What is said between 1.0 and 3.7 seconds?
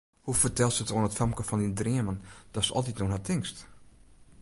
it famke fan dyn dreamen, datst altyd oan har tinkst?